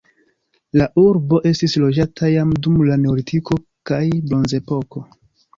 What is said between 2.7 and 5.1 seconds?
la neolitiko kaj bronzepoko.